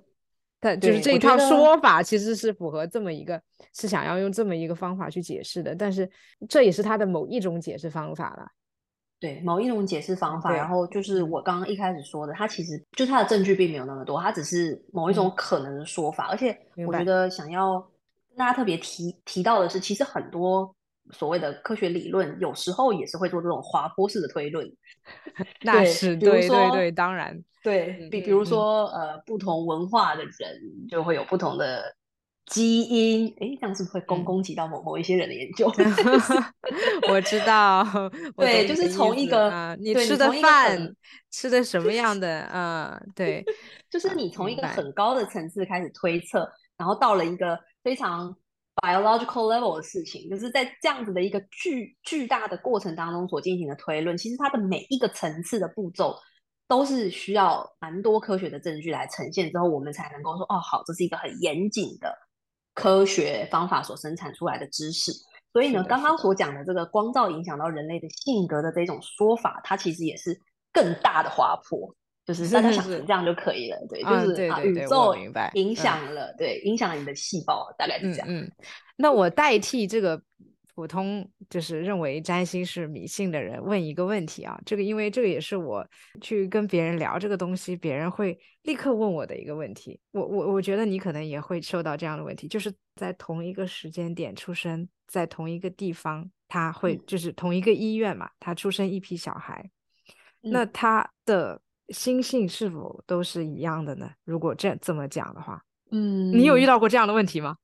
[0.64, 3.42] 但就是这一套说法其实是符合这么一个，
[3.76, 6.10] 是想要用这么一个方法去解释的，但是
[6.48, 8.48] 这也是他的某一种解释方法了。
[9.20, 10.56] 对，某一种解释方法。
[10.56, 16.28] 然后就是我刚刚一开始说的，他其实就他的证据并没有那么多，他只是某一种可能的说法。
[16.28, 17.80] 而且我觉得想要
[18.30, 20.74] 跟大家特别提提到的是，其实很多
[21.12, 24.66] 所谓的科学理论有时候也是会做这种滑坡式的推论。
[25.64, 27.44] 那是对对对，当然。
[27.64, 31.96] 对比，比如说，呃，不同文化的人就会有不同的
[32.46, 35.72] 基因，哎，这样是不是会攻攻击到某某一些人的研究？
[37.10, 37.82] 我知道，
[38.36, 40.94] 对，就是从一个你吃的饭
[41.32, 43.42] 吃的什么样的，啊，对，
[43.90, 46.46] 就是你从一个很高的层次开始推测，
[46.76, 48.36] 然后到了一个非常
[48.76, 56.14] biological level 的事情，就是在这样子的一个巨巨大的过程当中所进行的推论，其实它的每一个层次的步骤。
[56.74, 62.12] 都是需要蛮多科学的证据来呈现之后，我们才能够说哦，好，这是一个很严谨的
[62.74, 65.12] 科学方法所生产出来的知识。
[65.52, 70.36] 所以呢，刚刚所讲的这个光照影响到人类的性格的这种说法，它其实也是
[70.72, 73.78] 更大的滑坡，就是大家想成这样就可以了。
[73.88, 75.16] 对，就是啊，宇宙
[75.54, 78.28] 影响了，对，影响了你的细胞，大概是这样。
[78.28, 78.52] 嗯，
[78.96, 80.20] 那我代替这个。
[80.76, 85.86] 普通就是认为占星是迷信的人问一个问题啊，这个因为这个也是我
[86.20, 90.00] 去跟别人聊这个东西，别人会立刻问我的一个问题。
[90.12, 99.70] 我我我觉得你可能也会受到这样的问题，就是在同一个时间点出生在同一个地方，他会就是同一个医院嘛，他出生一批小孩，
[100.42, 104.10] 那他的心性是否都是一样的呢？
[104.24, 107.58] 如果这这么讲的话，嗯，你有遇到过这样的问题吗？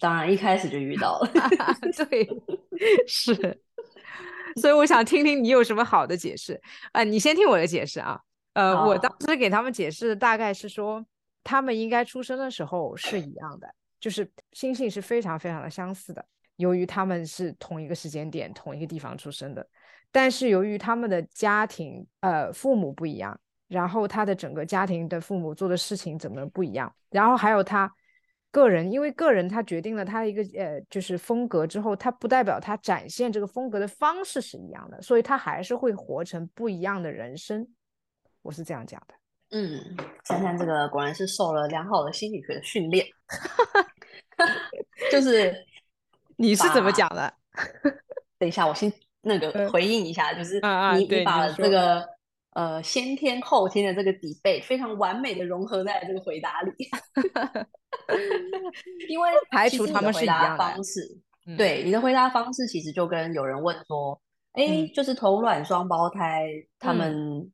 [0.00, 1.30] 当然，一开始就遇到了。
[2.08, 2.26] 对，
[3.06, 3.34] 是，
[4.56, 6.58] 所以我想听听你有什么好的解释。
[6.92, 8.18] 啊，你先听我的解释啊。
[8.54, 11.04] 呃，我当时给他们解释的大概是说，
[11.44, 13.68] 他们应该出生的时候是一样的，
[14.00, 16.24] 就是心性是非常非常的相似的。
[16.56, 19.66] 由于他们是同一个时间点、同一个地方出生的，
[20.10, 27.92] 但是由于他们的家庭，呃，父母不一样，然后他的整个家庭的父母做的事情怎么不一样，然后还有他。
[28.50, 37.66] 个人，因为个人他决定了他的一个呃，就是风格之后，他不代表他展现这个风格的方式是一样的，所以他还是会活成不一样的人生。
[38.42, 39.14] 我是这样讲的。
[39.52, 43.06] 嗯，珊珊这个果然是受了良好的心理学的训练。
[45.10, 45.54] 就是
[46.36, 47.32] 你是怎么讲的？
[48.38, 50.60] 等一下，我先那个回应一下，就是
[50.96, 52.08] 你你把这个
[52.60, 56.72] 呃先天后天的这个底背非常完美的融合在这个回答里。
[59.08, 61.00] 因为排除他们回答方式，
[61.56, 64.20] 对你的回答方式其实就跟有人问说
[64.52, 66.46] ：“哎，就是同卵双胞胎，
[66.78, 67.50] 他们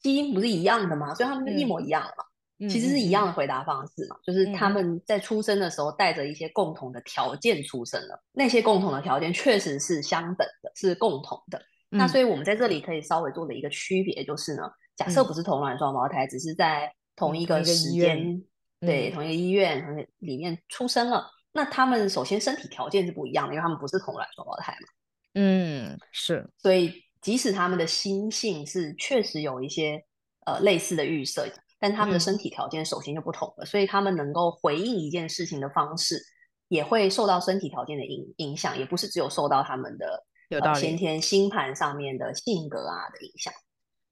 [0.00, 1.14] 基因不是一样的吗？
[1.14, 2.68] 所以他们就一模一样嘛？
[2.68, 11.60] 其实是一样的回答方式嘛，就是他们在出生的时候带着一些共同的条件出生了，那些共同的条件确实是相等的，是共同的。
[11.92, 14.62] 那所以我们在这里可以稍微做的一个区别就是呢，
[14.96, 18.42] 假设不是同卵双胞胎，只是在同一个时间。
[18.80, 24.88] 对，同一个医院，同里面出生了，那他们首先身体条件是不一样的，因为他们不是同卵双胞胎嘛。
[25.34, 26.50] 嗯，是。
[26.58, 30.04] 所以即使他们的心性是确实有一些
[30.46, 31.46] 呃类似的预设，
[31.78, 36.20] 但他们的身体条件首先就不同了，所以他们能够回应一件事情的方式
[36.66, 40.24] 也会受到身体条件的影影响，也不是只有受到他们的
[40.74, 43.52] 先天星盘上面的性格啊的影响。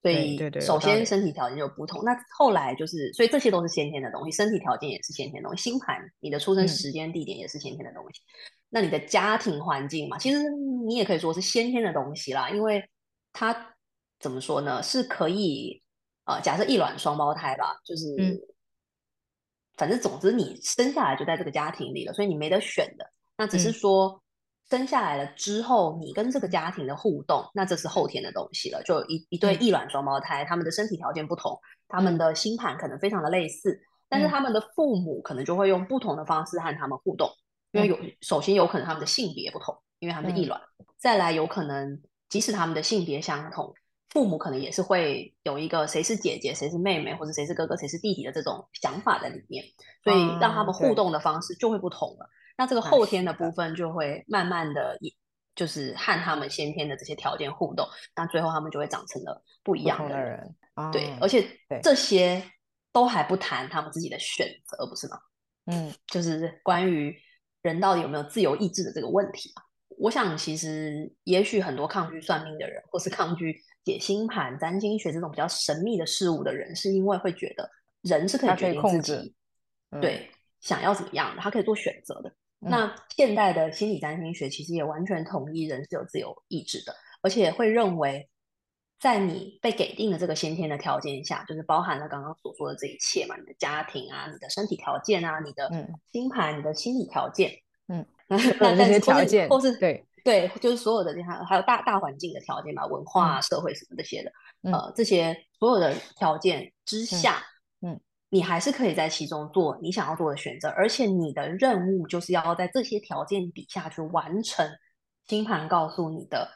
[0.02, 2.02] 所以，首先身体条件就不同。
[2.02, 5.62] 那后来就是，所以这些都是先天的东西，身体条件也是先天的东西。
[5.70, 8.22] 星盘，你的出生时间、地点也是先天的东西。
[8.70, 10.42] 那你的家庭环境嘛，其实
[10.86, 12.82] 你也可以说是先天的东西啦，因为
[13.34, 13.74] 它
[14.18, 14.82] 怎么说呢？
[14.82, 15.82] 是可以
[16.24, 18.06] 呃，假设一卵双胞胎吧，就是，
[19.76, 23.04] 反正总之你生下来就在这个家庭里了，所以你没得选的。
[23.36, 24.19] 那只是说。
[24.70, 28.80] 生下来了之后，你跟这个家庭的互动，那这是后天的东西了。
[28.84, 37.28] 就一一对异卵双胞胎，他们的身体条件不同，他们的星盘可能非常的类似，但是他们的父母可能就会用不同的方式和他们互动。
[37.72, 40.60] 因为有首先有可能他们的性别不同，因为他们是异卵。
[40.98, 43.74] 再来有可能，即使他们的性别相同，
[44.10, 49.64] 父母可能也是会有一个谁是姐姐，谁是妹妹，或者谁是哥哥，谁是弟弟的这种想法在里面，
[50.04, 52.28] 所以让他们互动的方式就会不同了。
[52.60, 54.94] 那这个后天的部分就会慢慢的，
[55.54, 60.54] 就是和他们先天的这些条件互动，那最后他们就会长成了不一样的人。
[60.92, 61.48] 对，而且
[61.82, 62.44] 这些
[62.92, 65.18] 都还不谈他们自己的选择，不是吗？
[65.72, 67.16] 嗯，就是关于
[67.62, 69.62] 人到底有没有自由意志的这个问题嘛。
[69.96, 77.70] 我想，其实也许很多抗拒算命的人，或是抗拒解星盘、占星学这种比较神秘的事物的人，是因为会觉得
[78.02, 79.34] 人是可以决定自己，
[79.98, 82.30] 对，想要怎么样的，他可以做选择的。
[82.60, 88.28] 那现代的心理占星学其实也完全同意人是有自由意志的，而且会认为，
[88.98, 95.70] 在你被给定的这个先天的条件下，就是包含了刚刚所说的这一切嘛，你的家庭啊，你的身体条件啊，你的
[96.12, 97.50] 星盘，你的心理条件，
[97.88, 100.04] 嗯， 那那些条件，或是对。
[100.22, 104.30] 对，就是所有的这些还有大大环境的条件吧，文化、社会什么这些的，
[104.70, 107.42] 呃，这些所有的条件之下。
[108.30, 114.68] 你还是可以在其中做你想要做的选择，而且你的任务就是要在这些条件底下去完成
[115.26, 116.48] 星盘告诉你的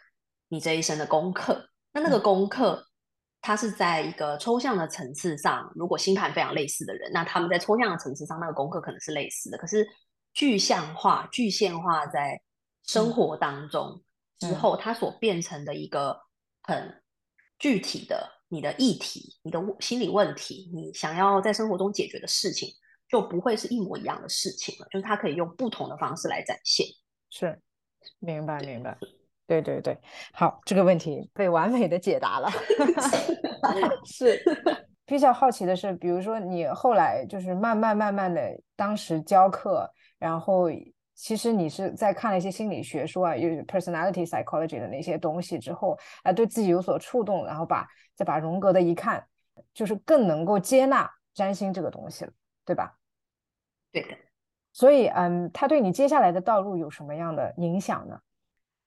[0.49, 1.69] 你这一生的功课。
[1.93, 2.85] 那那个功课，
[3.41, 5.71] 它是在一个抽象的层次上。
[5.75, 9.59] 如果星盘非常类似的人，那他们在抽象的层次上那个功课可能是类似的。
[9.59, 9.87] 可是
[10.33, 12.41] 具象化、具现化在
[12.85, 14.01] 生活当中
[14.39, 16.21] 之后，它所变成的一个
[16.63, 17.03] 很
[17.59, 18.31] 具体的。
[18.55, 22.69] 你的议题、你的心理问题、你想要在生活中解决的事情，
[23.09, 24.87] 就不会是一模一样的事情了。
[24.91, 26.87] 就是它可以用不同的方式来展现。
[27.29, 27.61] 是，
[28.21, 28.97] 明白明白。
[29.47, 29.99] 对对对，
[30.33, 32.49] 好，这个问题被完美的解答了。
[34.07, 34.43] 是，
[35.05, 38.41] 比较好奇的是，比如说你后来就是慢慢慢慢的，
[38.77, 40.71] 当时教课，然后。
[41.17, 49.27] 其实你是在看了一些心理学书啊，有 personality psychology 的那些东西之后，啊，对自己有所触动，然后把再把荣格的一看，
[49.73, 52.33] 就是更能够接纳占星这个东西了，
[52.65, 52.97] 对吧？
[53.93, 54.17] 对的。
[54.73, 58.21] 所以，嗯，他对你接下来的道路有什么样的影响呢？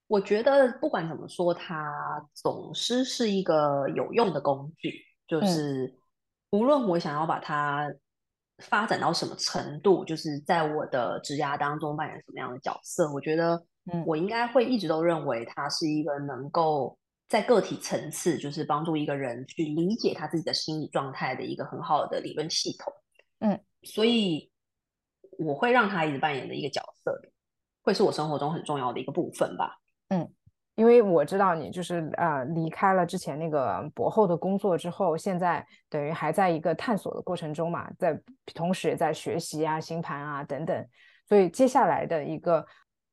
[0.07, 4.93] 我觉得不管怎么说，它总是是一个有用的工具，
[5.27, 5.97] 就是
[6.51, 7.93] 无论我想要把它。
[8.71, 13.07] 发展到什么程度，就是在我的职涯当中扮演什么样的角色？
[13.13, 16.97] 我觉得嗯我应该会一直都认为它是一个能够
[17.27, 22.93] 在个体层次，就是帮助一个人去理解他自己的心理状态的一个很好的理论系统。
[23.39, 24.51] 嗯，所以
[25.37, 27.21] 我会让他一直扮演的一个角色，
[27.83, 29.77] 会是我生活中很重要的一个部分吧。
[30.09, 30.27] 嗯
[30.75, 38.15] 因为我知道你就是呃离开了之前那个博后的工作之后，现在等于还在一个探索的过程中嘛，在
[38.53, 40.87] 同时也在学习啊、星盘啊等等，
[41.27, 42.63] 所以接下来的一个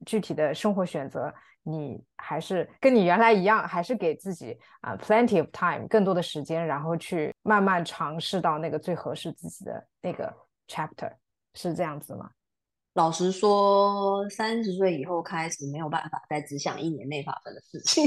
[0.04, 1.34] 具体的生活选择，
[1.64, 10.32] 你还是跟你原来一样，还是给自己啊、plenty of time 更多的时间，然后去慢慢尝试到那个最合适自己的那个
[10.68, 11.12] chapter，
[11.54, 12.30] 是这样子吗？
[12.94, 18.06] 老实说，三十岁以后开始没有办法再只想一年内发生的事情。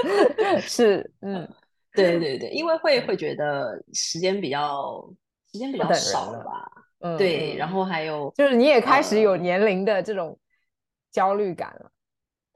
[0.60, 1.48] 是，嗯，
[1.94, 5.08] 对对对，因为会会觉得时间比较
[5.52, 6.70] 时间比较少了吧？
[7.00, 10.36] 嗯对，嗯然后还有就是你也开始呃有年龄的这种
[11.12, 11.90] 焦虑感了。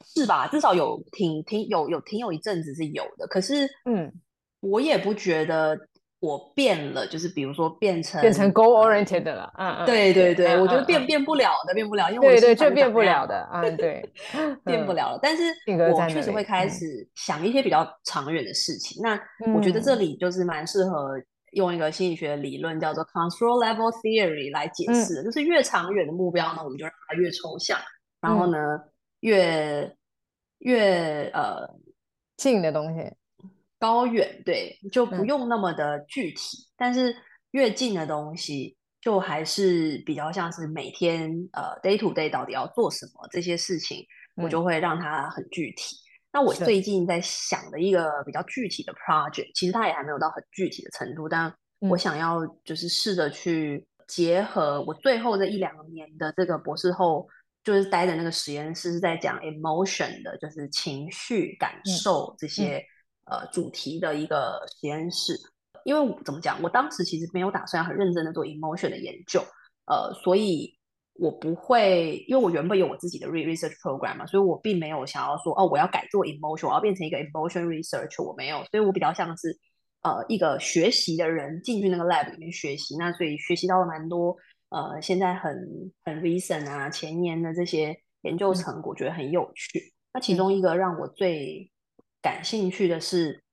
[0.07, 0.47] 是吧？
[0.49, 4.13] 至少有挺挺有有挺有一阵子是有的，可是嗯，
[4.61, 5.79] 我也不觉得
[6.21, 15.19] 我变了，就是比如说变成变成 goal 呃 oriented 的了，嗯嗯，对对对，嗯我觉得变变不了的，变不了，因为我对对，的心这变不了的，嗯，对， 嗯变不了了。
[15.23, 15.45] 但是
[15.91, 19.01] 我确实会开嗯始想一些比较长远的事情。
[19.03, 19.19] 那
[19.55, 21.13] 我觉得这嗯里就是蛮适合
[21.53, 27.79] 用一个心理学的理论叫做 control level theory 来解嗯释的，就是越长远的目标呢，我们就让它越抽象，
[28.25, 28.37] 然嗯。
[28.39, 28.57] 后呢，
[29.21, 29.95] 越
[30.61, 31.69] 越呃
[32.39, 33.15] 近的东西，
[33.79, 35.27] 高远，对，就不嗯。
[35.27, 37.15] 用那么的具体，但是
[37.51, 44.03] 越近的东西，就还是比较像是每天呃 day to day 到底要做什么这些事情，
[44.37, 44.49] 我嗯。
[44.49, 45.97] 就会让它很具体。
[46.33, 51.55] 那我最近在想的一个比较具体的 project，其实它也还没有到很具体的程度，但
[51.89, 51.99] 我嗯。
[51.99, 57.29] 想要就是试着去结合我最后这一两年的这个博士后，
[57.65, 62.85] 就是待的那个实验室是在讲 emotion 的，就是情绪、感嗯受这些、
[63.25, 65.35] 呃主题的一个实验室。
[65.85, 69.45] 因为怎么讲，我当时其实没有打算很认真的做 emotion 的研究，
[69.87, 70.75] 呃，所以
[71.15, 79.59] 我不会，因为我原本有我自己的 re research program 嘛，所以我并没有想要说哦，我要改做 emotion，我要变成一个 emotion research，我没有，所以我比较像是
[80.03, 84.35] 呃一个学习的人进去那个 lab 里面学习，那所以学习到了蛮多
[84.75, 85.55] 呃现在很
[86.05, 89.95] 很 recent 啊前年的这些研究嗯成果，觉得很有趣。
[90.13, 91.71] 那其嗯中一个让我最
[92.21, 93.45] 感兴趣的是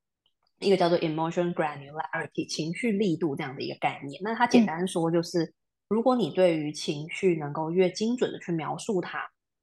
[0.60, 4.20] 一个叫做 emotion granularity 情绪力度这样的一个概念。
[4.24, 5.54] 那它简嗯单说就是，
[5.90, 9.20] 如果你对于情绪能够越精准的去描述它，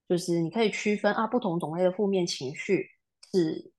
[0.09, 2.87] 就是你可以区分啊不同种类的负面情绪
[3.33, 3.73] 是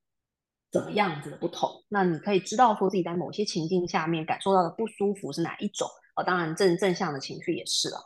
[0.72, 1.70] 怎么样子的不同。
[1.88, 5.88] 那你可以知道说自己在某些情境下面感受到的不舒服是哪一种。
[6.20, 7.98] 哦，当然正正向的情绪也是了。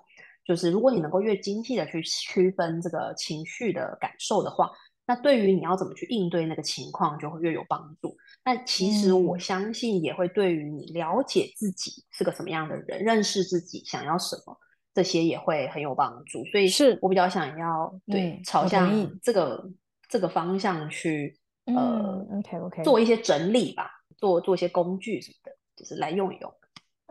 [0.45, 4.69] 就是如果你能够越精细的去区分这个情绪的感受的话，
[5.05, 8.15] 那对于你要怎么去应对那个情况就会越有帮助。
[8.43, 14.57] 那其实我嗯相信也会对于你了解自己是个什么样的人，认识自己想要什么，
[14.93, 16.43] 这些也会很有帮助。
[16.45, 19.63] 所以是我比较想要对嗯朝向这个
[20.09, 26.53] 这个方向去呃嗯，OK OK，做一些整理吧，做做一些工具什么的，就是来用一用。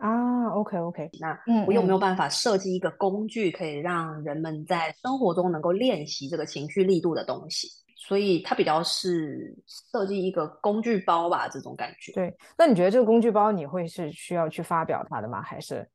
[0.07, 7.69] 啊，OK OK，那嗯我有没有嗯办法设计一个工具，可以让人们在生活中能够练习这个情绪力度的东西？
[7.95, 12.11] 所以它比较是设计一个工具包吧，这种感觉。
[12.11, 12.35] 对。
[12.57, 15.41] 那你觉得这个工具包你会是需要去发表它的吗？
[15.41, 15.89] 还是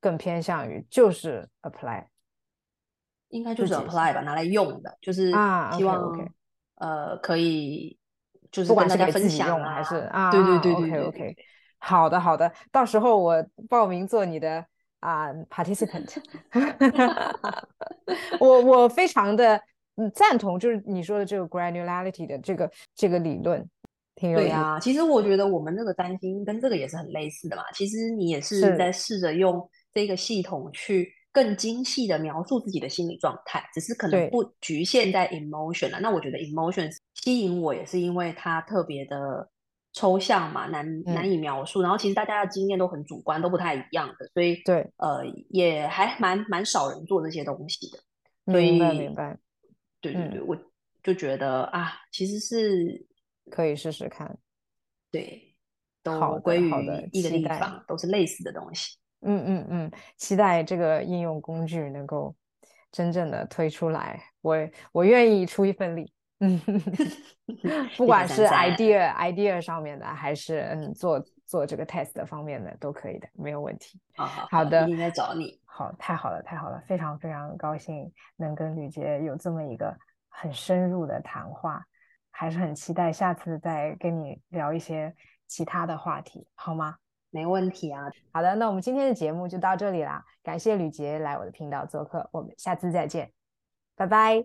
[0.00, 2.04] 更偏向于就是 apply？
[3.28, 6.28] 应该就是 apply 吧，拿来用的，就是啊希望、OK，OK
[6.78, 7.96] 呃可以
[8.50, 11.36] 就是不管跟大家分享啊，用还是啊，对对对对 OK 对 OK，对
[11.84, 14.64] 好的好的，到时候我报名做你的
[15.00, 16.14] 啊、 participant，
[18.38, 19.60] 我我非常的
[19.96, 23.68] 嗯赞同，就是你说的这个 granularity 的这个这个理论，
[24.14, 24.38] 挺有。
[24.38, 27.64] 对啊，其实我觉得我们那个担心跟这个也是很类似的嘛。
[27.74, 35.98] 其实你也是是在试着用这个系统去更精细的描述自己的心理状态，只是可能不局限在 emotion 啊。
[36.00, 39.48] 那我觉得 emotion 吸引我也是因为它特别的
[39.92, 41.82] 抽象嘛，难难以描述。
[41.82, 47.98] 然后其实大家的经验都很主观，都不太一样的，所以对，呃也还蛮蛮少人做这些东西的。
[48.46, 49.38] 所明白明白，
[50.00, 50.56] 对对对，我
[51.02, 53.06] 就觉得啊，其实是
[53.50, 54.36] 可以试试看。
[55.10, 55.54] 对，
[56.02, 58.96] 都归好的于一个地方，都是类似的东西。
[59.20, 62.34] 嗯嗯嗯，期待这个应用工具能够
[62.90, 64.56] 真正的推出来，我
[64.90, 66.12] 我愿意出一份力。
[66.42, 66.60] 嗯，
[67.96, 74.00] 不管是 idea idea 上面的，还是嗯做做这个 test 方面的都可以的，没有问题。
[74.16, 75.60] 好好好的一定在找你。
[75.64, 79.96] 好，太好了，太好了，非常非常高兴能跟吕杰有这么一个
[80.28, 81.84] 很深入的谈话，
[82.32, 85.14] 还是很期待下次再跟你聊一些
[85.46, 86.96] 其他的话题，好吗？
[87.30, 88.10] 没问题啊。
[88.32, 93.32] 好的，那我们今天的节目就到这里啦，感谢吕杰来我的频道做客，我们下次再见，
[93.94, 94.44] 拜拜。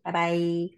[0.00, 0.77] 拜拜。